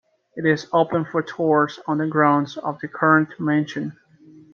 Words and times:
It 0.35 0.47
is 0.47 0.65
open 0.73 1.05
for 1.05 1.21
tours 1.21 1.79
on 1.85 1.99
the 1.99 2.07
grounds 2.07 2.57
of 2.57 2.79
the 2.79 2.87
current 2.87 3.39
mansion. 3.39 3.99